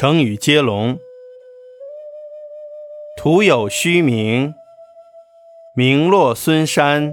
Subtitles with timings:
[0.00, 1.00] 成语接龙：
[3.16, 4.54] 徒有虚名，
[5.74, 7.12] 名落孙山。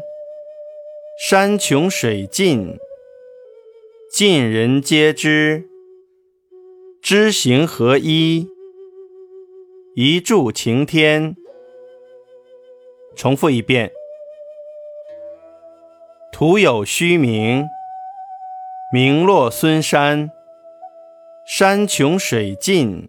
[1.18, 2.78] 山穷水尽，
[4.12, 5.68] 尽人皆知。
[7.02, 8.48] 知行合一，
[9.96, 11.36] 一柱擎天。
[13.16, 13.92] 重复一遍：
[16.32, 17.66] 徒有虚名，
[18.94, 20.30] 名落孙山。
[21.48, 23.08] 山穷水尽，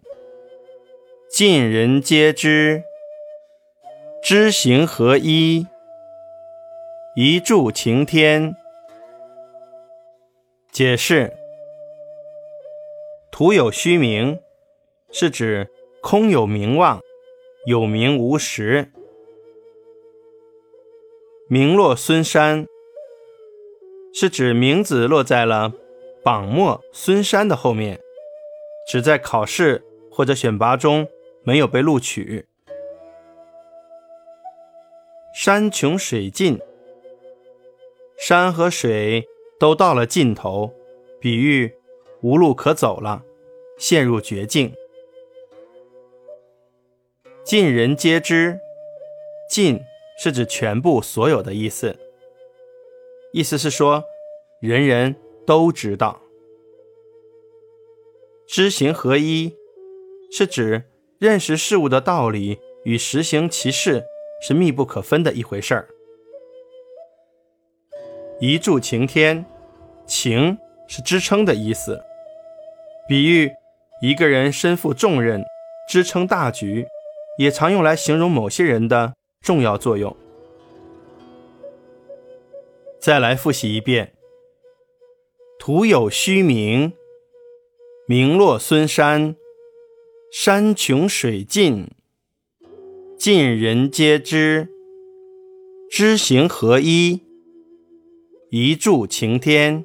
[1.27, 2.83] 尽人皆知。
[4.23, 5.67] 知行合一，
[7.15, 8.55] 一柱擎天。
[10.71, 11.33] 解释：
[13.31, 14.39] 徒有虚名，
[15.11, 15.71] 是指
[16.03, 17.01] 空有名望，
[17.65, 18.93] 有名无实。
[21.49, 22.67] 名落孙山，
[24.13, 25.73] 是指名字落在了
[26.23, 27.99] 榜末孙山的后面。
[28.87, 31.07] 只在考试或者选拔中
[31.43, 32.47] 没有被录取。
[35.35, 36.59] 山穷水尽，
[38.17, 39.27] 山和水
[39.59, 40.73] 都到了尽头，
[41.21, 41.75] 比喻
[42.23, 43.23] 无路可走了，
[43.77, 44.73] 陷入绝境。
[47.45, 48.59] 尽人皆知，
[49.51, 49.81] 尽
[50.19, 51.97] 是指全部、所有的意思，
[53.33, 54.03] 意思是说
[54.61, 55.15] 人人
[55.45, 56.21] 都知道。
[58.47, 59.53] 知行合一，
[60.31, 60.85] 是指
[61.19, 64.05] 认识事物的道理与实行其事
[64.41, 65.89] 是密不可分的一回事儿。
[68.39, 69.45] 一柱擎天，
[70.07, 70.57] 擎
[70.87, 72.01] 是支撑的意思，
[73.09, 73.51] 比喻
[74.01, 75.45] 一个人身负重任，
[75.89, 76.87] 支撑大局，
[77.39, 80.17] 也常用来形容某些人的重要作用。
[83.01, 84.13] 再来复习一遍：
[85.59, 86.93] 徒有虚名。
[88.09, 89.35] 名落孙山，
[90.33, 91.89] 山穷水尽，
[93.19, 94.69] 尽人皆知。
[95.91, 97.23] 知行合一，
[98.51, 99.85] 一柱擎天。